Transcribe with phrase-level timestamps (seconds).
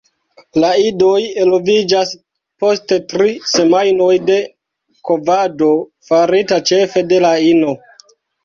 [0.61, 2.13] La idoj eloviĝas
[2.63, 4.39] post tri semajnoj de
[5.11, 5.71] kovado
[6.11, 7.79] farita ĉefe de la ino.